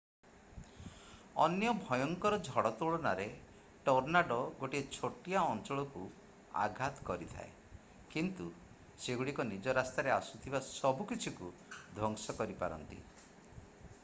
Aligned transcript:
ଅନ୍ୟ 1.43 1.73
ଭୟଙ୍କର 1.89 2.37
ଝଡ଼ 2.45 2.69
ତୁଳନାରେ 2.79 3.27
ଟର୍ନାଡୋ 3.89 4.37
ଗୋଟିଏ 4.61 4.81
ଛୋଟ 4.95 5.35
ଅଞ୍ଚଳକୁ 5.41 6.05
ଆଘାତ 6.63 7.05
କରିଥାଏ 7.11 7.51
କିନ୍ତୁ 8.15 8.47
ସେଗୁଡ଼ିକ 9.05 9.47
ନିଜ 9.51 9.77
ରାସ୍ତାରେ 9.81 10.15
ଆସୁଥିବା 10.17 10.63
ସବୁକିଛିକୁ 10.71 11.51
ଧ୍ୱଂସ 11.99 12.37
କରିପାରନ୍ତି 12.41 13.03